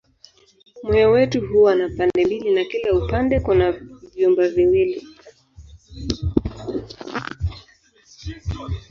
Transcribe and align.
Moyo 0.83 1.11
wetu 1.11 1.47
huwa 1.47 1.75
na 1.75 1.89
pande 1.89 2.25
mbili 2.25 2.53
na 2.55 2.63
kila 2.65 2.93
upande 2.93 3.39
kuna 3.39 3.71
vyumba 4.15 4.47
viwili. 4.49 5.07